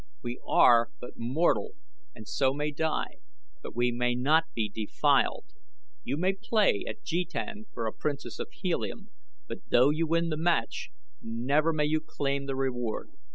[0.23, 1.73] We are but mortal
[2.15, 3.17] and so may die;
[3.61, 5.45] but we may not be defiled.
[6.03, 9.11] You may play at jetan for a princess of Helium,
[9.47, 10.89] but though you may win the match,
[11.21, 13.11] never may you claim the reward.